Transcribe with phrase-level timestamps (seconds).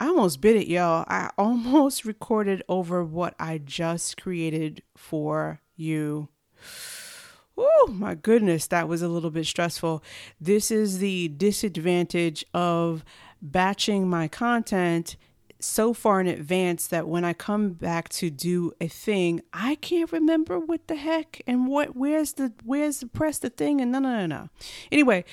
[0.00, 1.04] I almost bit it, y'all.
[1.08, 6.28] I almost recorded over what I just created for you.
[7.58, 10.02] Oh my goodness, that was a little bit stressful.
[10.40, 13.04] This is the disadvantage of
[13.42, 15.16] batching my content
[15.58, 20.10] so far in advance that when I come back to do a thing, I can't
[20.10, 23.98] remember what the heck and what where's the where's the press the thing and no
[23.98, 24.48] no no no.
[24.90, 25.26] Anyway,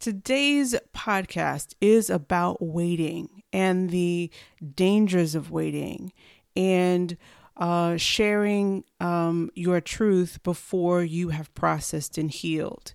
[0.00, 4.30] today's podcast is about waiting and the
[4.74, 6.12] dangers of waiting
[6.56, 7.16] and
[7.56, 12.94] uh, sharing um, your truth before you have processed and healed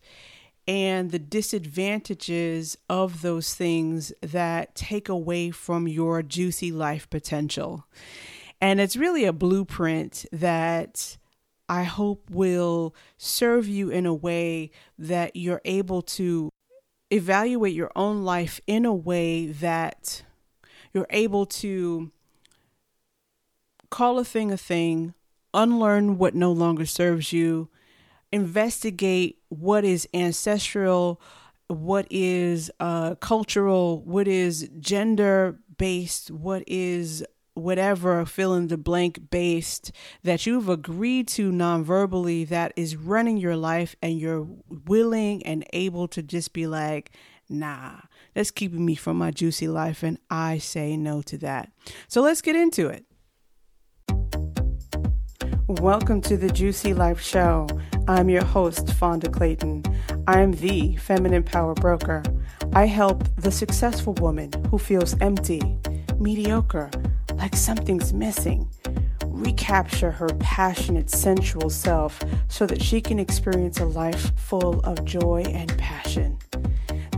[0.67, 7.85] and the disadvantages of those things that take away from your juicy life potential.
[8.59, 11.17] And it's really a blueprint that
[11.69, 16.49] I hope will serve you in a way that you're able to
[17.11, 20.23] evaluate your own life in a way that
[20.95, 22.09] you're able to
[23.89, 25.13] call a thing a thing,
[25.53, 27.69] unlearn what no longer serves you,
[28.31, 31.21] investigate what is ancestral,
[31.67, 39.29] what is uh, cultural, what is gender based, what is whatever fill in the blank
[39.29, 39.91] based
[40.23, 44.47] that you've agreed to non-verbally that is running your life and you're
[44.87, 47.11] willing and able to just be like
[47.47, 47.95] nah
[48.35, 51.71] that's keeping me from my juicy life and i say no to that
[52.07, 53.05] so let's get into it
[55.67, 57.65] welcome to the juicy life show
[58.07, 59.83] I'm your host, Fonda Clayton.
[60.27, 62.21] I'm the feminine power broker.
[62.73, 65.79] I help the successful woman who feels empty,
[66.19, 66.91] mediocre,
[67.33, 68.69] like something's missing,
[69.25, 75.43] recapture her passionate, sensual self so that she can experience a life full of joy
[75.47, 76.37] and passion.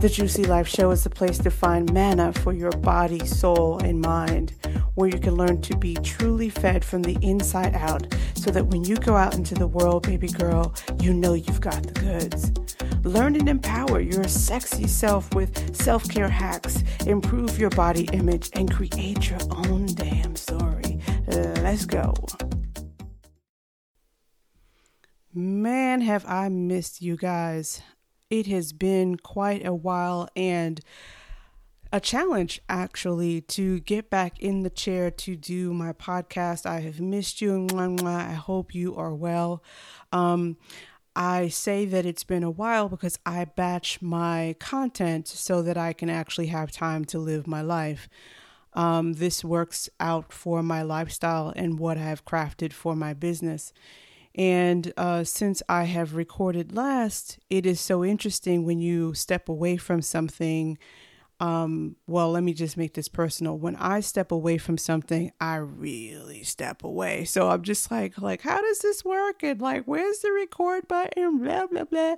[0.00, 4.00] The Juicy Life Show is the place to find manna for your body, soul, and
[4.00, 4.54] mind,
[4.94, 8.84] where you can learn to be truly fed from the inside out so that when
[8.84, 12.52] you go out into the world, baby girl, you know you've got the goods.
[13.02, 18.72] Learn and empower your sexy self with self care hacks, improve your body image, and
[18.72, 21.00] create your own damn story.
[21.26, 22.14] Let's go.
[25.34, 27.82] Man, have I missed you guys.
[28.30, 30.80] It has been quite a while and
[31.90, 36.66] a challenge actually to get back in the chair to do my podcast.
[36.66, 37.54] I have missed you.
[37.54, 39.62] And I hope you are well.
[40.12, 40.58] Um,
[41.16, 45.94] I say that it's been a while because I batch my content so that I
[45.94, 48.10] can actually have time to live my life.
[48.74, 53.72] Um, this works out for my lifestyle and what I've crafted for my business.
[54.38, 59.76] And uh, since I have recorded last, it is so interesting when you step away
[59.76, 60.78] from something.
[61.40, 63.58] Um, well, let me just make this personal.
[63.58, 67.24] When I step away from something, I really step away.
[67.24, 69.42] So I'm just like, like, how does this work?
[69.42, 71.38] And like, where's the record button?
[71.42, 72.16] Blah blah blah.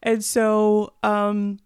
[0.00, 1.58] And so, um,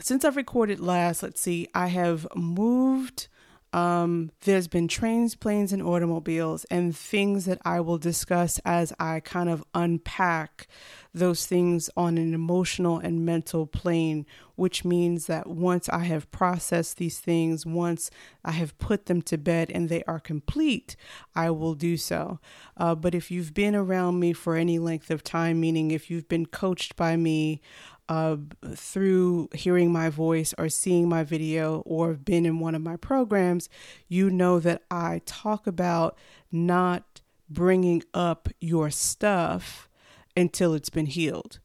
[0.00, 3.28] since I've recorded last, let's see, I have moved
[3.72, 9.20] um, there's been trains, planes, and automobiles, and things that I will discuss as I
[9.20, 10.68] kind of unpack
[11.14, 16.96] those things on an emotional and mental plane, which means that once I have processed
[16.96, 18.10] these things, once
[18.44, 20.96] I have put them to bed and they are complete,
[21.34, 22.40] I will do so.
[22.76, 26.28] Uh, but if you've been around me for any length of time, meaning if you've
[26.28, 27.60] been coached by me,
[28.08, 28.36] uh,
[28.74, 33.68] through hearing my voice or seeing my video or been in one of my programs,
[34.08, 36.16] you know that I talk about
[36.50, 39.88] not bringing up your stuff
[40.36, 41.60] until it's been healed,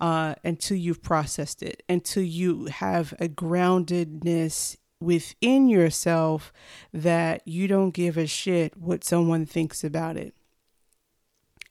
[0.00, 6.52] uh, until you've processed it, until you have a groundedness within yourself
[6.92, 10.34] that you don't give a shit what someone thinks about it.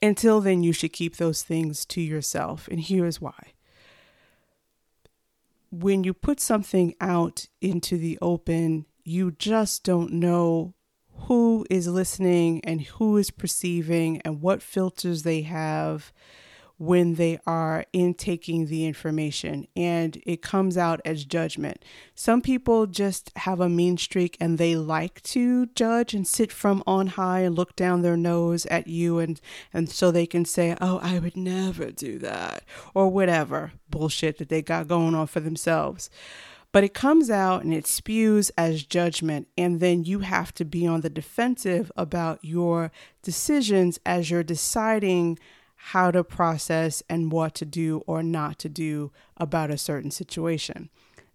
[0.02, 2.68] Until then, you should keep those things to yourself.
[2.70, 3.54] And here's why
[5.72, 10.74] when you put something out into the open, you just don't know
[11.26, 16.12] who is listening and who is perceiving and what filters they have
[16.80, 21.86] when they are intaking the information and it comes out as judgment.
[22.16, 26.82] Some people just have a mean streak and they like to judge and sit from
[26.88, 29.40] on high and look down their nose at you and
[29.72, 34.50] and so they can say, "Oh, I would never do that." or whatever bullshit that
[34.50, 36.10] they got going on for themselves.
[36.72, 40.86] But it comes out and it spews as judgment, and then you have to be
[40.86, 42.92] on the defensive about your
[43.24, 45.40] decisions as you're deciding
[45.82, 50.90] how to process and what to do or not to do about a certain situation.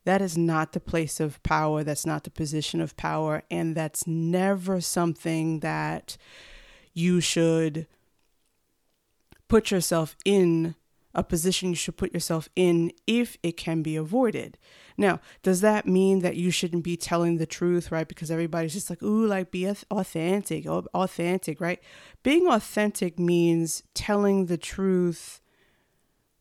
[0.05, 1.83] That is not the place of power.
[1.83, 3.43] That's not the position of power.
[3.51, 6.19] And that's never something that
[6.93, 7.87] you should
[9.49, 10.75] put yourself in
[11.15, 14.59] a position you should put yourself in if it can be avoided.
[14.97, 18.07] Now, does that mean that you shouldn't be telling the truth, right?
[18.07, 21.81] Because everybody's just like, ooh, like be authentic, authentic, right?
[22.23, 25.41] Being authentic means telling the truth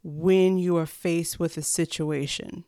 [0.04, 2.64] when you are faced with a situation.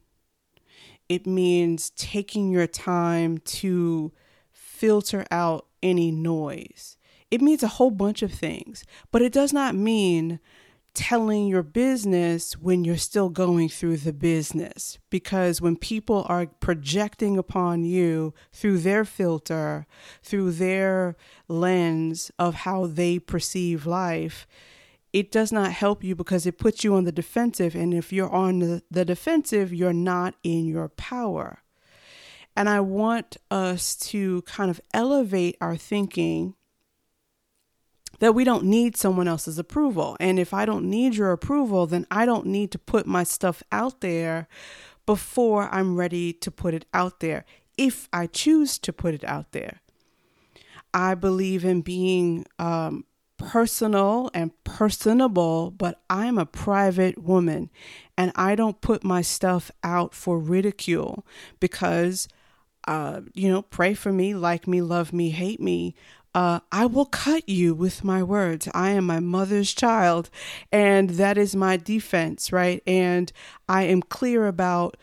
[1.09, 4.11] It means taking your time to
[4.51, 6.97] filter out any noise.
[7.29, 10.39] It means a whole bunch of things, but it does not mean
[10.95, 14.97] telling your business when you're still going through the business.
[15.09, 19.85] Because when people are projecting upon you through their filter,
[20.23, 21.15] through their
[21.47, 24.47] lens of how they perceive life,
[25.13, 27.75] it does not help you because it puts you on the defensive.
[27.75, 31.59] And if you're on the, defensive, you're not in your power.
[32.55, 36.55] And I want us to kind of elevate our thinking
[38.19, 40.15] that we don't need someone else's approval.
[40.19, 43.61] And if I don't need your approval, then I don't need to put my stuff
[43.71, 44.47] out there
[45.05, 47.45] before I'm ready to put it out there,
[47.77, 49.81] if I choose to put it out there.
[50.93, 53.05] I believe in being um,
[53.37, 57.69] personal and personable, but I'm a private woman
[58.17, 61.25] and I don't put my stuff out for ridicule
[61.59, 62.27] because,
[62.87, 65.95] uh, you know, pray for me, like me, love me, hate me.
[66.35, 68.67] Uh, I will cut you with my words.
[68.73, 70.29] I am my mother's child,
[70.69, 72.83] and that is my defense, right?
[72.85, 73.31] And
[73.69, 74.97] I am clear about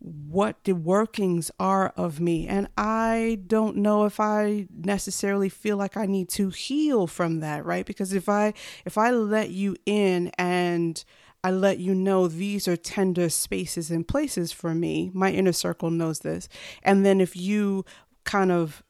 [0.00, 5.96] what the workings are of me and i don't know if i necessarily feel like
[5.96, 8.52] i need to heal from that right because if i
[8.84, 11.04] if i let you in and
[11.44, 15.88] i let you know these are tender spaces and places for me my inner circle
[15.88, 16.48] knows this
[16.82, 17.84] and then if you
[18.24, 18.82] kind of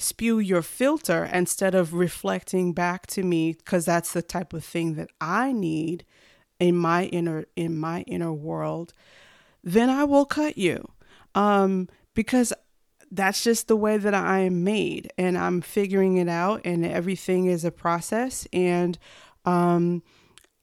[0.00, 4.94] spew your filter instead of reflecting back to me because that's the type of thing
[4.94, 6.04] that i need
[6.58, 8.92] in my inner in my inner world
[9.62, 10.88] then I will cut you.
[11.34, 12.52] Um, because
[13.10, 17.46] that's just the way that I am made and I'm figuring it out and everything
[17.46, 18.98] is a process and
[19.44, 20.02] um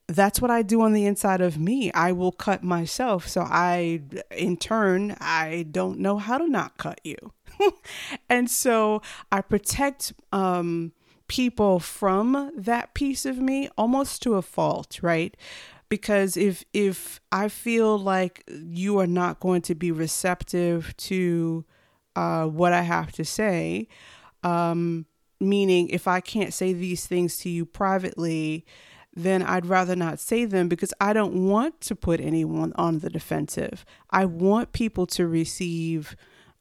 [0.07, 1.91] that's what I do on the inside of me.
[1.91, 3.27] I will cut myself.
[3.27, 4.01] So I
[4.31, 7.17] in turn I don't know how to not cut you.
[8.29, 9.01] and so
[9.31, 10.91] I protect um
[11.27, 15.35] people from that piece of me almost to a fault, right?
[15.89, 21.65] because if if I feel like you are not going to be receptive to
[22.15, 23.87] uh, what I have to say,
[24.43, 25.05] um,
[25.39, 28.65] meaning if I can't say these things to you privately,
[29.15, 33.09] then I'd rather not say them because I don't want to put anyone on the
[33.09, 33.85] defensive.
[34.09, 36.15] I want people to receive.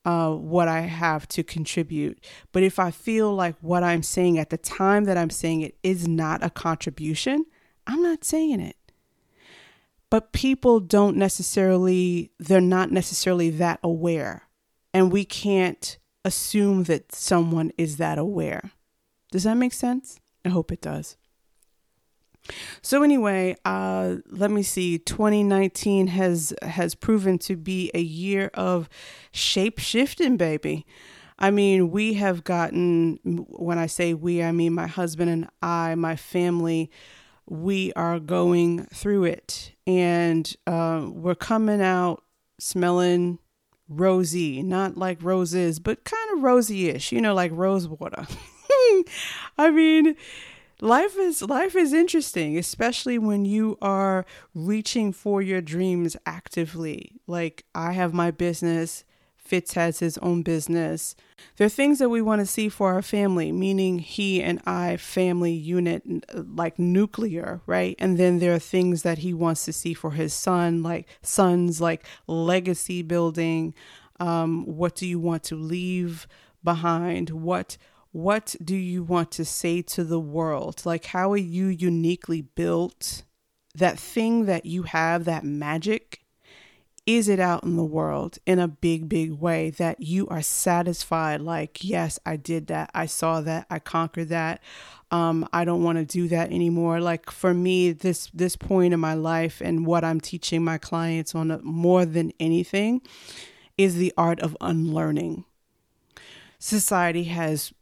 [0.07, 2.25] Uh, what I have to contribute.
[2.53, 5.77] But if I feel like what I'm saying at the time that I'm saying it
[5.83, 7.45] is not a contribution,
[7.89, 8.77] I'm not saying it.
[10.09, 14.45] But people don't necessarily they're not necessarily that aware.
[14.95, 18.71] And we can't assume that someone is that aware.
[19.33, 20.21] Does that make sense?
[20.45, 21.17] I hope it does
[22.83, 24.99] so anyway uh let me see.
[24.99, 28.89] 2019 has has proven to be a year of
[29.33, 30.87] shape shifting baby.
[31.39, 35.95] I mean, we have gotten, when I say we, I mean my husband and I,
[35.95, 36.91] my family,
[37.47, 39.73] we are going through it.
[39.87, 42.23] And uh, we're coming out
[42.59, 43.39] smelling
[43.89, 48.27] rosy, not like roses, but kind of rosy ish, you know, like rose water.
[49.59, 50.17] I mean,
[50.81, 57.65] life is life is interesting especially when you are reaching for your dreams actively like
[57.75, 59.05] i have my business
[59.47, 61.15] Fitz has his own business.
[61.57, 64.97] There are things that we want to see for our family, meaning he and I
[64.97, 66.03] family unit,
[66.35, 67.95] like nuclear, right?
[67.99, 71.81] And then there are things that he wants to see for his son, like sons,
[71.81, 73.75] like legacy building.
[74.19, 76.27] Um, what do you want to leave
[76.65, 77.31] behind?
[77.31, 77.77] What
[78.17, 80.87] what do you want to say to the world?
[80.87, 83.25] Like, how are you uniquely built?
[83.75, 86.21] That thing that you have, that magic
[87.05, 91.43] is it out in the world in a big, big way that you are satisfied?
[91.43, 92.91] Like, yes, I did that.
[92.95, 93.67] I saw that.
[93.71, 94.63] I conquered that.
[95.11, 97.01] Um, I don't want to do that anymore.
[97.01, 101.35] Like for me, this this point in my life and what I'm teaching my clients
[101.35, 103.03] on a, more than anything
[103.79, 105.45] is the art of unlearning.
[106.59, 107.73] Society has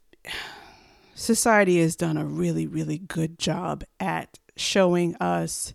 [1.13, 5.73] society has done a really, really good job at showing us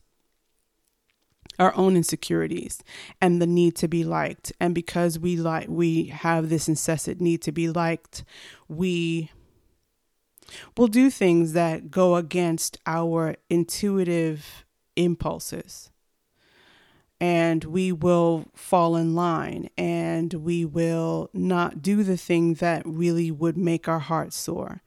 [1.59, 2.83] our own insecurities
[3.21, 4.52] and the need to be liked.
[4.61, 8.25] And because we like we have this incessant need to be liked
[8.69, 9.30] we
[10.76, 14.64] will do things that go against our intuitive
[14.97, 15.89] impulses
[17.21, 23.31] and we will fall in line and we will not do the thing that really
[23.31, 24.83] would make our hearts soar.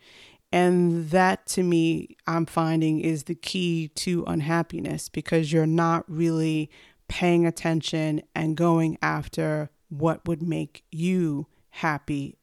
[0.52, 6.70] and that to me, I'm finding is the key to unhappiness because you're not really
[7.08, 12.38] paying attention and going after what would make you happy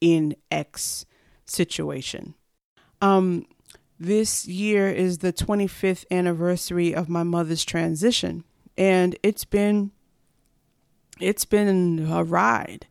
[0.00, 1.06] in X
[1.44, 2.34] situation.
[3.00, 3.46] Um,
[3.98, 8.44] this year is the 25th anniversary of my mother's transition,
[8.76, 9.90] and it's been
[11.20, 12.86] it's been a ride.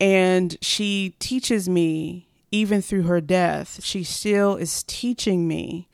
[0.00, 5.88] And she teaches me even through her death, she still is teaching me,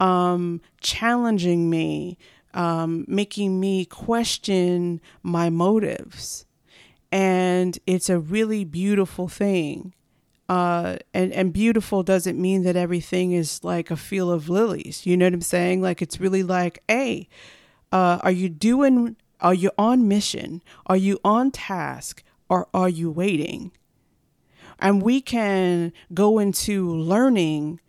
[0.00, 2.16] um, challenging me,
[2.54, 6.46] um, making me question my motives.
[7.12, 9.92] And it's a really beautiful thing.
[10.48, 15.04] Uh, and, and beautiful doesn't mean that everything is like a field of lilies.
[15.04, 15.82] You know what I'm saying?
[15.82, 17.28] Like, it's really like, hey,
[17.92, 20.62] uh, are you doing, are you on mission?
[20.86, 22.22] Are you on task?
[22.48, 23.70] Or are you waiting?
[24.80, 27.80] and we can go into learning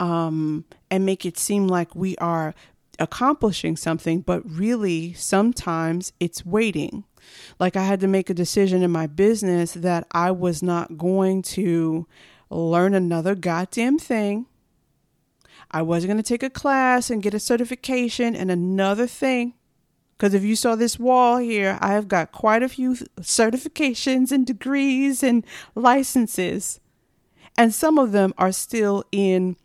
[0.00, 2.54] um, and make it seem like we are
[2.98, 7.04] accomplishing something, but really sometimes it's waiting.
[7.58, 11.42] Like I had to make a decision in my business that I was not going
[11.42, 12.06] to
[12.50, 14.46] learn another goddamn thing.
[15.72, 19.54] I wasn't going to take a class and get a certification and another thing.
[20.16, 24.46] Because if you saw this wall here, I have got quite a few certifications and
[24.46, 26.78] degrees and licenses.
[27.56, 29.56] And some of them are still in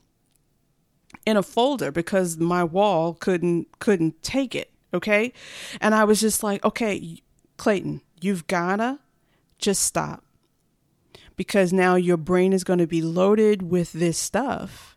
[1.26, 5.34] in a folder because my wall couldn't couldn't take it, okay?
[5.80, 7.22] And I was just like, "Okay,
[7.58, 9.00] Clayton, you've got to
[9.60, 10.24] just stop."
[11.36, 14.97] Because now your brain is going to be loaded with this stuff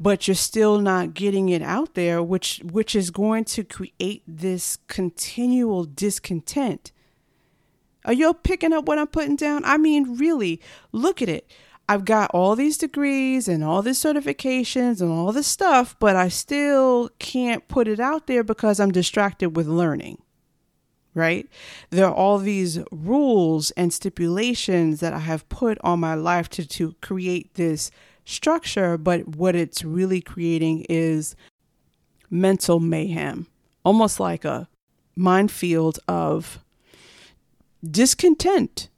[0.00, 4.78] but you're still not getting it out there which which is going to create this
[4.88, 6.90] continual discontent.
[8.06, 9.62] Are you picking up what i'm putting down?
[9.64, 11.48] I mean really look at it.
[11.88, 16.28] I've got all these degrees and all these certifications and all this stuff but i
[16.28, 20.22] still can't put it out there because i'm distracted with learning
[21.14, 21.48] right?
[21.90, 26.66] There are all these rules and stipulations that I have put on my life to,
[26.68, 27.90] to create this
[28.30, 31.36] structure, but what it's really creating is
[32.30, 33.46] mental mayhem,
[33.84, 34.68] almost like a
[35.16, 36.60] minefield of
[37.88, 38.88] discontent.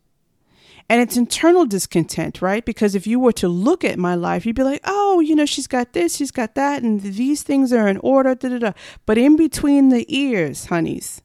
[0.88, 2.64] And it's internal discontent, right?
[2.64, 5.46] Because if you were to look at my life, you'd be like, oh, you know,
[5.46, 8.34] she's got this, she's got that, and these things are in order.
[8.34, 8.72] Da, da, da.
[9.06, 11.22] But in between the ears, honeys,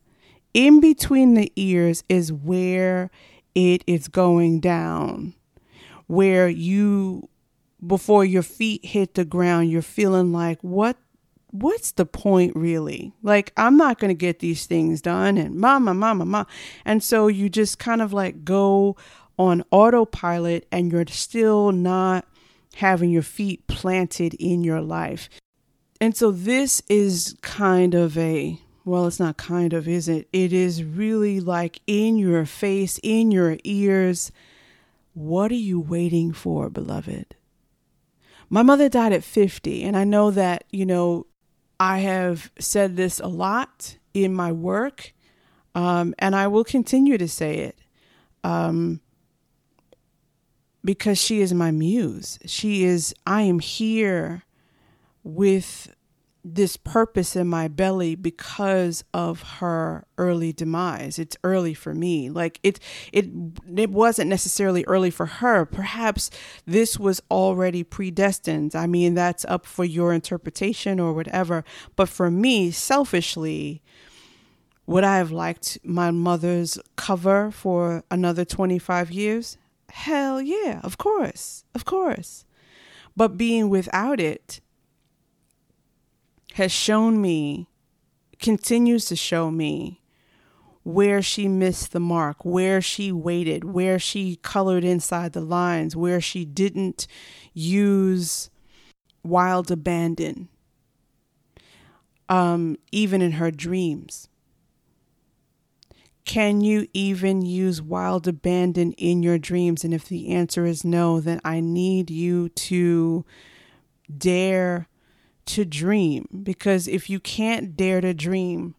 [0.53, 3.11] in between the ears is where
[3.55, 5.33] it is going down,
[6.05, 7.27] where you
[7.85, 10.97] before your feet hit the ground, you're feeling like, what
[11.51, 13.13] what's the point really?
[13.23, 15.37] Like, I'm not going to get these things done.
[15.37, 16.47] And mama, mama, mama.
[16.85, 18.95] And so you just kind of like go
[19.39, 22.25] on autopilot and you're still not
[22.75, 25.29] having your feet planted in your life.
[25.99, 30.27] And so this is kind of a, well, it's not kind of, is it?
[30.31, 34.31] It is really like in your face, in your ears.
[35.13, 37.36] What are you waiting for, beloved?
[38.49, 41.27] My mother died at 50, and I know that, you know,
[41.79, 45.13] I have said this a lot in my work,
[45.75, 47.77] um, and I will continue to say it
[48.43, 49.01] um,
[50.83, 52.39] because she is my muse.
[52.45, 54.43] She is, I am here
[55.23, 55.93] with
[56.53, 61.19] this purpose in my belly because of her early demise.
[61.19, 62.29] It's early for me.
[62.29, 62.79] Like it
[63.11, 63.25] it
[63.75, 65.65] it wasn't necessarily early for her.
[65.65, 66.29] Perhaps
[66.65, 68.75] this was already predestined.
[68.75, 71.63] I mean, that's up for your interpretation or whatever.
[71.95, 73.81] But for me, selfishly,
[74.85, 79.57] would I have liked my mother's cover for another 25 years?
[79.89, 81.65] Hell yeah, of course.
[81.75, 82.45] Of course.
[83.15, 84.61] But being without it,
[86.57, 87.67] has shown me,
[88.39, 90.01] continues to show me
[90.81, 96.19] where she missed the mark, where she waited, where she colored inside the lines, where
[96.19, 97.05] she didn't
[97.53, 98.49] use
[99.23, 100.49] wild abandon,
[102.27, 104.27] um, even in her dreams.
[106.25, 109.83] Can you even use wild abandon in your dreams?
[109.83, 113.25] And if the answer is no, then I need you to
[114.17, 114.87] dare
[115.47, 118.75] to dream because if you can't dare to dream,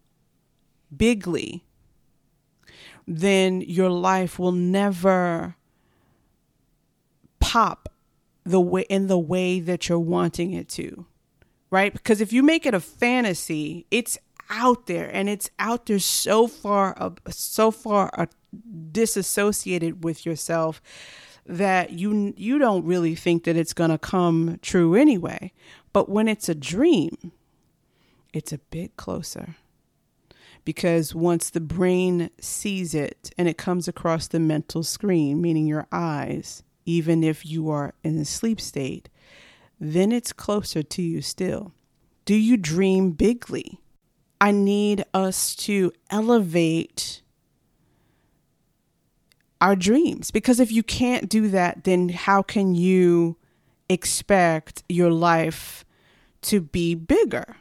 [0.94, 1.64] bigly,
[3.06, 5.56] then your life will never
[7.40, 7.88] pop
[8.44, 11.06] the way in the way that you're wanting it to.
[11.70, 11.92] Right?
[11.92, 14.18] Because if you make it a fantasy, it's
[14.50, 18.26] out there and it's out there so far uh, so far uh,
[18.92, 20.80] disassociated with yourself
[21.46, 25.52] that you you don't really think that it's going to come true anyway.
[25.98, 27.32] But when it's a dream,
[28.32, 29.56] it's a bit closer.
[30.64, 35.88] Because once the brain sees it and it comes across the mental screen, meaning your
[35.90, 39.08] eyes, even if you are in a sleep state,
[39.80, 41.72] then it's closer to you still.
[42.24, 43.80] Do you dream bigly?
[44.40, 47.22] I need us to elevate
[49.60, 53.36] our dreams because if you can't do that, then how can you
[53.88, 55.84] expect your life
[56.42, 57.56] to be bigger?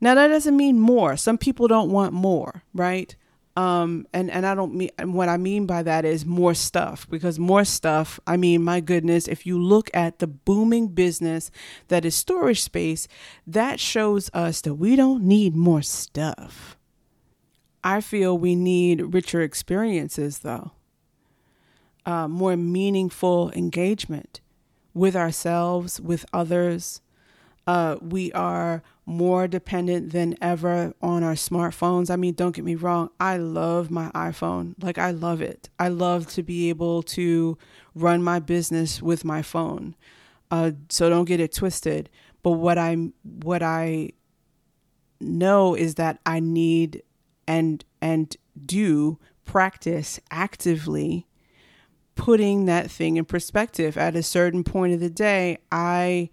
[0.00, 1.16] Now that doesn't mean more.
[1.16, 3.14] Some people don't want more, right?
[3.56, 7.40] Um, and and I don't mean what I mean by that is more stuff because
[7.40, 8.20] more stuff.
[8.24, 11.50] I mean, my goodness, if you look at the booming business
[11.88, 13.08] that is storage space,
[13.48, 16.76] that shows us that we don't need more stuff.
[17.82, 20.70] I feel we need richer experiences, though,
[22.06, 24.40] uh, more meaningful engagement
[24.94, 27.00] with ourselves, with others.
[27.68, 32.10] Uh, we are more dependent than ever on our smartphones.
[32.10, 34.74] I mean, don't get me wrong, I love my iPhone.
[34.82, 35.68] Like, I love it.
[35.78, 37.58] I love to be able to
[37.94, 39.96] run my business with my phone.
[40.50, 42.08] Uh, so don't get it twisted.
[42.42, 44.12] But what I what I
[45.20, 47.02] know is that I need
[47.46, 48.34] and and
[48.64, 51.26] do practice actively
[52.14, 56.28] putting that thing in perspective at a certain point of the day i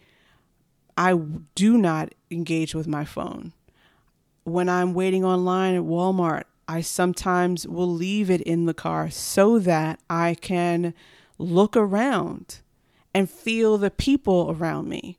[0.97, 1.13] I
[1.55, 3.53] do not engage with my phone.
[4.43, 9.59] When I'm waiting online at Walmart, I sometimes will leave it in the car so
[9.59, 10.93] that I can
[11.37, 12.61] look around
[13.13, 15.17] and feel the people around me.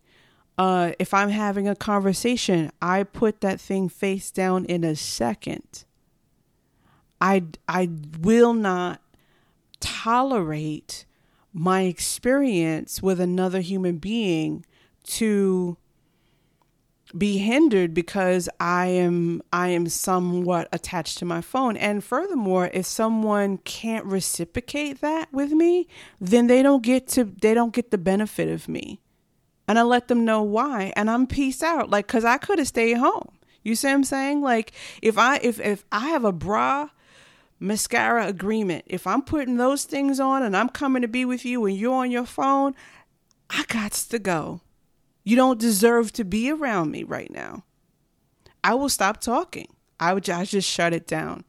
[0.59, 5.85] Uh, if I'm having a conversation, I put that thing face down in a second.
[7.21, 9.01] I, I will not
[9.81, 11.05] tolerate
[11.53, 14.65] my experience with another human being
[15.07, 15.77] to
[17.17, 21.77] be hindered because I am I am somewhat attached to my phone.
[21.77, 25.87] And furthermore, if someone can't reciprocate that with me,
[26.21, 29.01] then they don't get to they don't get the benefit of me.
[29.69, 31.91] And I let them know why and I'm peace out.
[31.91, 33.31] Like cuz I could have stayed home.
[33.63, 34.43] You see what I'm saying?
[34.43, 36.91] Like if I if if I have a bra
[37.59, 41.65] mascara agreement, if I'm putting those things on and I'm coming to be with you
[41.65, 42.75] and you're on your phone,
[43.49, 44.61] I got to go.
[45.27, 47.65] You don't deserve to be around me right now.
[48.63, 49.67] I will stop talking.
[49.99, 51.45] I would I just shut it down.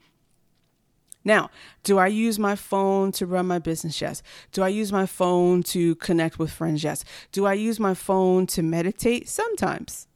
[1.23, 1.51] Now,
[1.83, 4.01] do I use my phone to run my business?
[4.01, 4.23] Yes.
[4.51, 6.83] Do I use my phone to connect with friends?
[6.83, 7.03] Yes.
[7.31, 9.29] Do I use my phone to meditate?
[9.29, 10.07] Sometimes.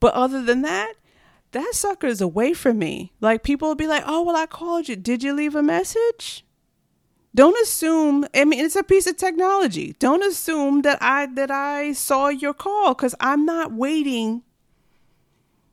[0.00, 0.94] But other than that,
[1.52, 3.12] that sucker is away from me.
[3.20, 4.96] Like people will be like, oh, well, I called you.
[4.96, 6.44] Did you leave a message?
[7.34, 9.94] Don't assume i mean it's a piece of technology.
[9.98, 14.42] Don't assume that i that i saw your call because i'm not waiting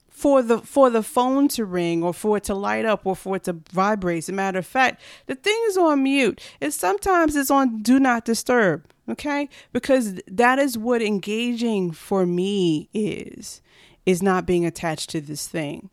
[0.08, 3.36] for the for the phone to ring or for it to light up or for
[3.36, 4.18] it to vibrate.
[4.18, 6.40] As a matter of fact the thing is on mute.
[6.60, 9.48] And sometimes it's on do not disturb okay?
[9.72, 13.62] Because that is what engaging for me is
[14.08, 15.90] is not being attached to this thing.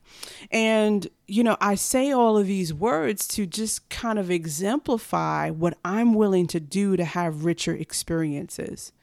[0.49, 5.77] And, you know, I say all of these words to just kind of exemplify what
[5.83, 8.93] I'm willing to do to have richer experiences.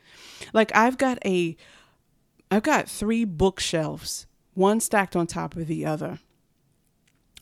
[0.54, 1.58] Like I've got a
[2.50, 6.18] I've got three bookshelves, one stacked on top of the other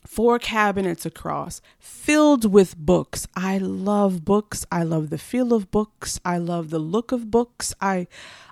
[0.05, 3.27] four cabinets across, filled with books.
[3.35, 4.65] I love books.
[4.71, 6.19] I love the feel of books.
[6.25, 7.73] I love the look of books.
[7.79, 8.07] I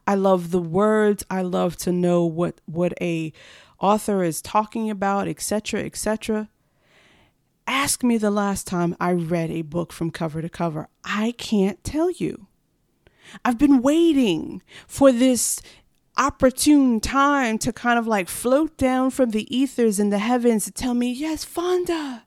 [0.08, 1.24] I love the words.
[1.30, 3.34] I love to know what what a
[3.80, 6.50] author is talking about, etc., etc.
[7.68, 10.88] Ask me the last time I read a book from cover to cover.
[11.04, 12.48] I can't tell you.
[13.46, 15.62] I've been waiting for this
[16.20, 20.72] opportune time to kind of like float down from the ethers in the heavens to
[20.72, 22.26] tell me, yes, Fonda,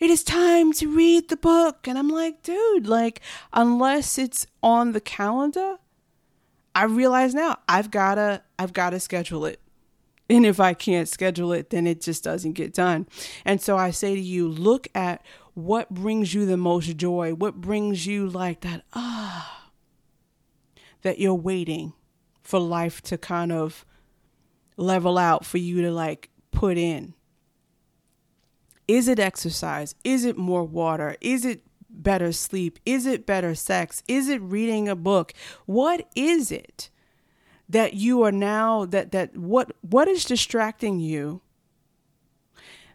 [0.00, 1.86] it is time to read the book.
[1.86, 3.20] And I'm like, dude, like,
[3.52, 5.76] unless it's on the calendar,
[6.74, 9.60] I realize now I've gotta, I've gotta schedule it.
[10.30, 13.06] And if I can't schedule it, then it just doesn't get done.
[13.44, 17.60] And so I say to you, look at what brings you the most joy, what
[17.60, 19.70] brings you like that, ah,
[21.02, 21.92] that you're waiting
[22.44, 23.84] for life to kind of
[24.76, 27.14] level out for you to like put in.
[28.86, 29.94] Is it exercise?
[30.04, 31.16] Is it more water?
[31.20, 32.78] Is it better sleep?
[32.84, 34.02] Is it better sex?
[34.06, 35.32] Is it reading a book?
[35.64, 36.90] What is it
[37.66, 41.40] that you are now that that what what is distracting you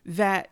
[0.06, 0.50] that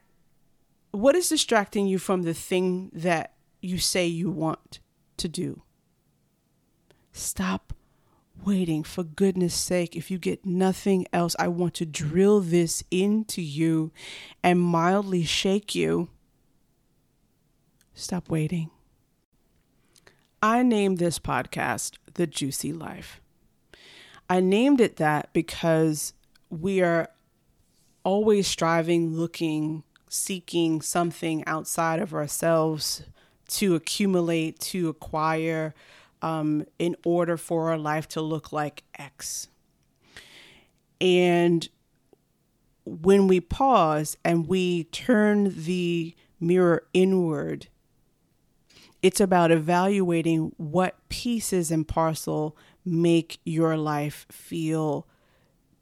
[0.89, 4.79] what is distracting you from the thing that you say you want
[5.17, 5.61] to do?
[7.11, 7.73] Stop
[8.45, 8.83] waiting.
[8.83, 13.91] For goodness sake, if you get nothing else, I want to drill this into you
[14.43, 16.09] and mildly shake you.
[17.93, 18.69] Stop waiting.
[20.41, 23.21] I named this podcast The Juicy Life.
[24.29, 26.13] I named it that because
[26.49, 27.09] we are
[28.03, 33.03] always striving, looking, seeking something outside of ourselves
[33.47, 35.73] to accumulate, to acquire,
[36.21, 39.47] um, in order for our life to look like X.
[40.99, 41.67] And
[42.85, 47.67] when we pause and we turn the mirror inward,
[49.01, 55.07] it's about evaluating what pieces and parcel make your life feel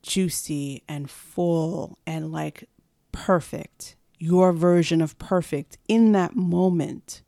[0.01, 2.67] juicy and full and like
[3.11, 7.21] perfect, your version of perfect in that moment.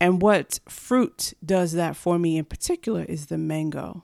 [0.00, 4.02] And what fruit does that for me in particular is the mango.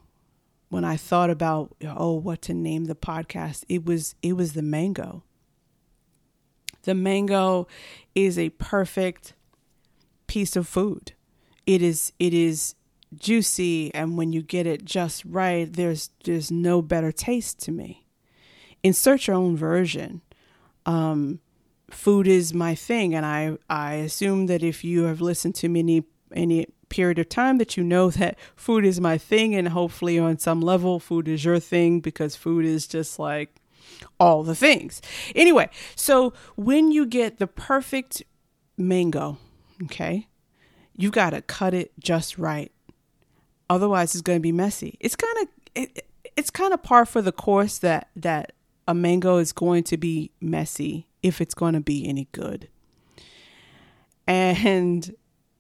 [0.69, 4.63] When I thought about oh what to name the podcast, it was it was the
[4.63, 5.23] mango.
[6.83, 7.67] The mango
[8.15, 9.35] is a perfect
[10.27, 11.13] piece of food.
[11.67, 12.75] It is it is
[13.15, 18.07] juicy and when you get it just right, there's there's no better taste to me.
[18.83, 20.21] Insert your own version.
[20.85, 21.41] Um,
[21.90, 25.81] food is my thing and I I assume that if you have listened to me
[25.81, 30.18] any any period of time that you know that food is my thing and hopefully
[30.18, 33.61] on some level food is your thing because food is just like
[34.18, 35.01] all the things.
[35.35, 38.22] Anyway, so when you get the perfect
[38.77, 39.38] mango,
[39.85, 40.29] okay?
[40.96, 42.72] You got to cut it just right.
[43.68, 44.96] Otherwise it's going to be messy.
[45.01, 48.53] It's kind of it, it's kind of par for the course that that
[48.88, 52.69] a mango is going to be messy if it's going to be any good.
[54.29, 55.15] And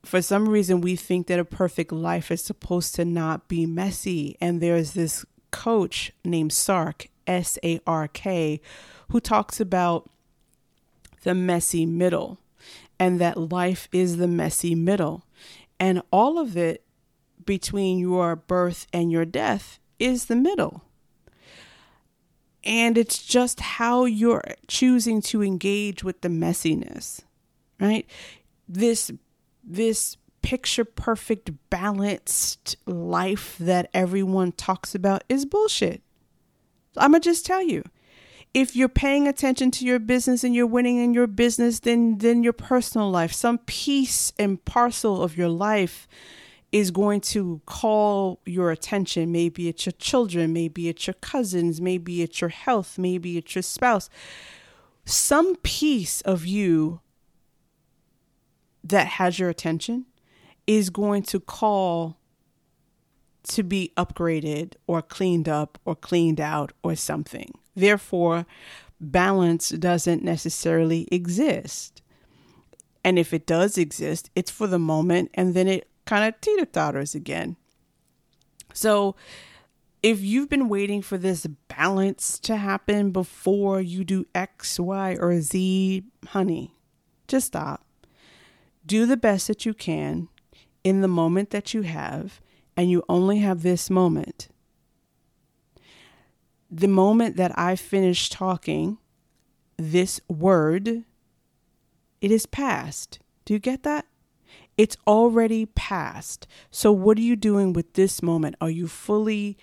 [0.04, 4.36] for some reason, we think that a perfect life is supposed to not be messy.
[4.40, 8.60] And there's this coach named Sark, S A R K,
[9.08, 10.08] who talks about
[11.24, 12.38] the messy middle
[12.98, 15.24] and that life is the messy middle.
[15.80, 16.84] And all of it
[17.44, 20.85] between your birth and your death is the middle
[22.66, 27.22] and it's just how you're choosing to engage with the messiness
[27.80, 28.06] right?
[28.68, 29.10] This
[29.64, 36.02] this picture perfect balanced life that everyone talks about is bullshit.
[36.96, 37.82] I'm gonna just tell you
[38.54, 42.42] if you're paying attention to your business and you're winning in your business then then
[42.42, 46.08] your personal life some piece and parcel of your life
[46.72, 49.32] is going to call your attention.
[49.32, 53.62] Maybe it's your children, maybe it's your cousins, maybe it's your health, maybe it's your
[53.62, 54.10] spouse.
[55.04, 57.00] Some piece of you
[58.82, 60.06] that has your attention
[60.66, 62.18] is going to call
[63.44, 67.52] to be upgraded or cleaned up or cleaned out or something.
[67.76, 68.46] Therefore,
[69.00, 72.02] balance doesn't necessarily exist.
[73.04, 76.64] And if it does exist, it's for the moment and then it kind of teeter
[76.64, 77.56] totters again.
[78.72, 79.16] So,
[80.02, 85.40] if you've been waiting for this balance to happen before you do X, Y, or
[85.40, 86.72] Z, honey,
[87.26, 87.84] just stop.
[88.84, 90.28] Do the best that you can
[90.84, 92.40] in the moment that you have,
[92.76, 94.48] and you only have this moment.
[96.70, 98.98] The moment that I finish talking,
[99.76, 101.04] this word,
[102.20, 103.18] it is past.
[103.44, 104.06] Do you get that?
[104.76, 106.46] It's already past.
[106.70, 108.56] So, what are you doing with this moment?
[108.60, 109.56] Are you fully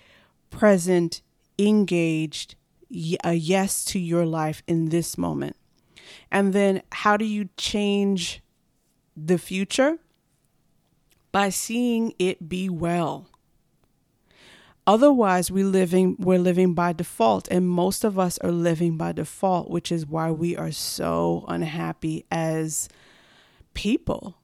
[0.50, 1.22] present,
[1.58, 2.56] engaged,
[3.22, 5.56] a yes to your life in this moment?
[6.30, 8.42] And then, how do you change
[9.16, 9.98] the future?
[11.30, 13.28] By seeing it be well.
[14.86, 19.70] Otherwise, we living we're living by default, and most of us are living by default,
[19.70, 22.88] which is why we are so unhappy as
[23.72, 24.36] people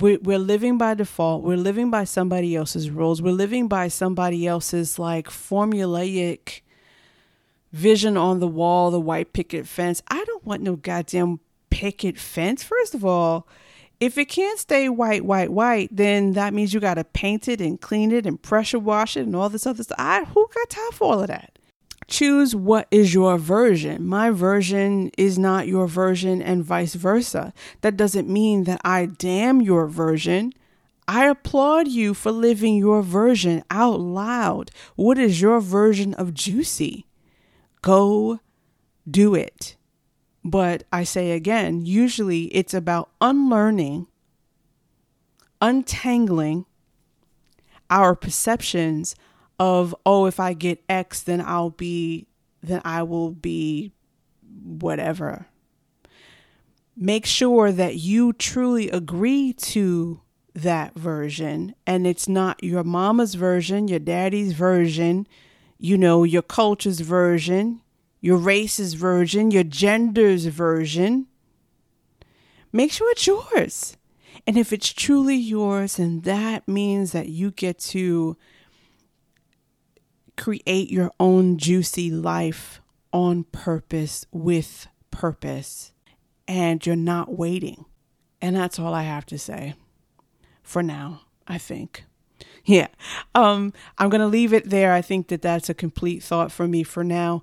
[0.00, 1.42] we're, we're living by default.
[1.42, 3.20] We're living by somebody else's rules.
[3.20, 6.60] We're living by somebody else's like formulaic
[7.72, 10.02] vision on the wall, the white picket fence.
[10.08, 12.62] I don't want no goddamn picket fence.
[12.62, 13.46] First of all,
[14.00, 17.60] if it can't stay white, white, white, then that means you got to paint it
[17.60, 19.98] and clean it and pressure wash it and all this other stuff.
[19.98, 21.58] I, who got time for all of that?
[22.08, 24.06] Choose what is your version.
[24.06, 27.52] My version is not your version, and vice versa.
[27.82, 30.52] That doesn't mean that I damn your version.
[31.06, 34.70] I applaud you for living your version out loud.
[34.96, 37.06] What is your version of juicy?
[37.82, 38.40] Go
[39.08, 39.76] do it.
[40.44, 44.06] But I say again, usually it's about unlearning,
[45.60, 46.66] untangling
[47.90, 49.14] our perceptions
[49.58, 52.26] of, oh, if I get X, then I'll be,
[52.62, 53.92] then I will be
[54.62, 55.46] whatever.
[56.96, 60.20] Make sure that you truly agree to
[60.54, 65.26] that version and it's not your mama's version, your daddy's version,
[65.78, 67.80] you know, your culture's version,
[68.20, 71.28] your race's version, your gender's version.
[72.72, 73.96] Make sure it's yours.
[74.46, 78.36] And if it's truly yours, and that means that you get to
[80.38, 82.80] create your own juicy life
[83.12, 85.92] on purpose with purpose.
[86.46, 87.84] And you're not waiting.
[88.40, 89.74] And that's all I have to say
[90.62, 92.04] for now, I think.
[92.64, 92.88] Yeah.
[93.34, 94.92] Um, I'm going to leave it there.
[94.92, 97.42] I think that that's a complete thought for me for now.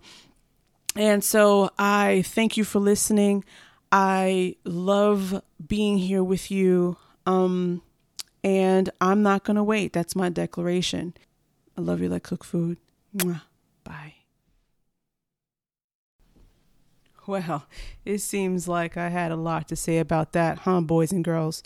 [0.96, 3.44] And so I thank you for listening.
[3.92, 6.98] I love being here with you.
[7.26, 7.82] Um,
[8.44, 9.94] and I'm not going to wait.
[9.94, 11.16] That's my declaration.
[11.78, 12.78] I love you like cook food.
[13.84, 14.16] Bye.
[17.28, 17.66] Well,
[18.04, 21.64] it seems like I had a lot to say about that, huh, boys and girls?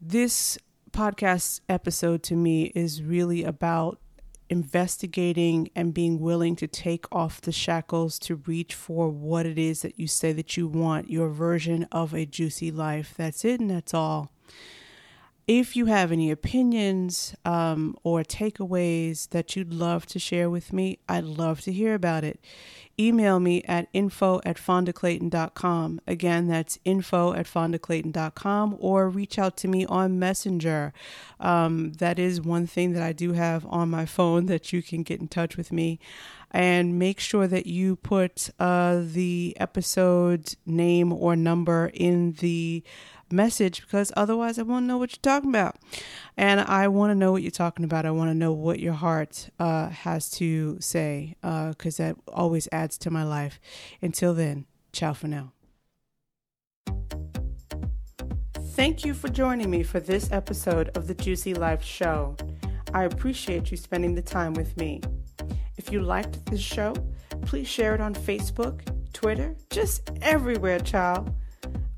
[0.00, 0.58] This
[0.90, 4.00] podcast episode to me is really about
[4.48, 9.82] investigating and being willing to take off the shackles to reach for what it is
[9.82, 13.14] that you say that you want, your version of a juicy life.
[13.16, 14.32] That's it and that's all.
[15.46, 20.98] If you have any opinions um, or takeaways that you'd love to share with me,
[21.08, 22.40] I'd love to hear about it.
[22.98, 26.00] Email me at info at fondaclayton.com.
[26.04, 30.92] Again, that's info at fondaclayton.com or reach out to me on Messenger.
[31.38, 35.04] Um, that is one thing that I do have on my phone that you can
[35.04, 36.00] get in touch with me.
[36.56, 42.82] And make sure that you put uh, the episode name or number in the
[43.30, 45.76] message because otherwise I won't know what you're talking about.
[46.34, 48.06] And I want to know what you're talking about.
[48.06, 52.68] I want to know what your heart uh, has to say because uh, that always
[52.72, 53.60] adds to my life.
[54.00, 55.52] Until then, ciao for now.
[58.54, 62.34] Thank you for joining me for this episode of the Juicy Life Show.
[62.94, 65.02] I appreciate you spending the time with me.
[65.76, 66.94] If you liked this show,
[67.42, 68.80] please share it on Facebook,
[69.12, 71.34] Twitter, just everywhere, child.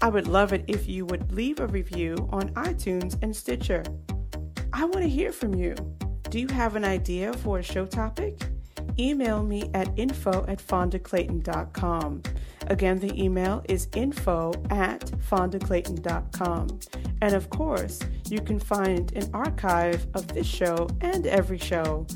[0.00, 3.82] I would love it if you would leave a review on iTunes and Stitcher.
[4.72, 5.74] I want to hear from you.
[6.30, 8.38] Do you have an idea for a show topic?
[8.98, 12.22] Email me at info at fondaclayton.com.
[12.66, 16.80] Again, the email is info at fondaclayton.com.
[17.22, 22.06] And of course, you can find an archive of this show and every show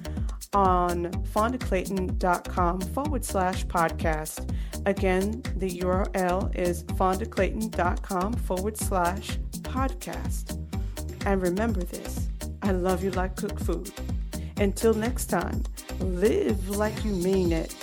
[0.55, 4.55] on fondaclayton.com forward slash podcast.
[4.87, 10.59] Again, the URL is fondaclayton.com forward slash podcast.
[11.25, 12.29] And remember this
[12.63, 13.93] I love you like cooked food.
[14.59, 15.63] Until next time,
[16.01, 17.75] live like you mean it.